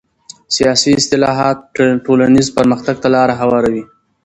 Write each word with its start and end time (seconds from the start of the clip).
سیاسي 0.55 0.91
اصلاحات 0.99 1.57
ټولنیز 2.05 2.47
پرمختګ 2.57 2.95
ته 3.03 3.07
لاره 3.15 3.33
هواروي 3.41 3.83